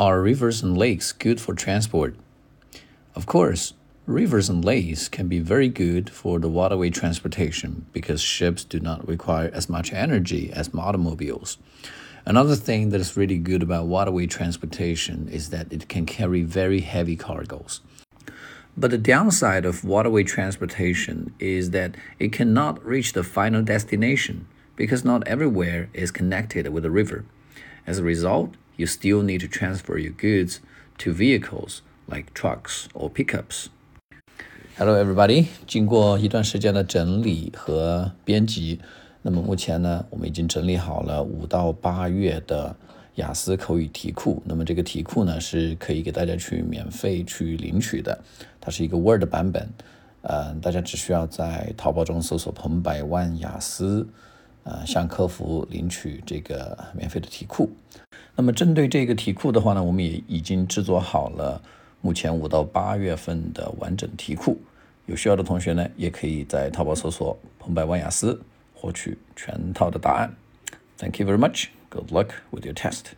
[0.00, 2.14] Are rivers and lakes good for transport?
[3.14, 3.74] Of course,
[4.06, 9.06] rivers and lakes can be very good for the waterway transportation because ships do not
[9.06, 11.58] require as much energy as automobiles.
[12.24, 16.80] Another thing that is really good about waterway transportation is that it can carry very
[16.80, 17.82] heavy cargoes.
[18.78, 24.46] But the downside of waterway transportation is that it cannot reach the final destination
[24.76, 27.26] because not everywhere is connected with a river.
[27.86, 30.60] As a result, you still need to transfer your goods
[30.96, 33.66] to vehicles like trucks or pickups.
[34.78, 35.48] Hello, everybody.
[35.66, 38.80] 经过一段时间的整理和编辑，
[39.20, 42.74] 那么目前呢，我们已经整理好了五到八月的
[43.16, 44.42] 雅思口语题库。
[44.46, 48.18] 那么这个题库呢，是可以给大家去免费去领取的。
[48.58, 49.68] 它是一个 Word 版本，
[50.22, 54.08] 呃，大家只需要在淘宝中搜索“彭百万雅思”，
[54.64, 57.68] 呃，向客服领取这个免费的题库。
[58.40, 61.60] 那么针对这个题库的话呢，我们也已经制作好了
[62.00, 64.58] 目前五到八月份的完整题库。
[65.04, 68.40] 有需要的同学呢，也可以在淘宝搜索“澎湃万雅思”
[68.74, 70.34] 获取全套的答案。
[70.96, 71.66] Thank you very much.
[71.90, 73.12] Good luck with your test.